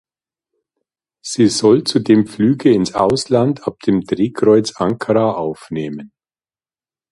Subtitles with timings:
[1.23, 6.11] Sie soll zudem Flüge ins Ausland ab dem Drehkreuz Ankara aufnehmen.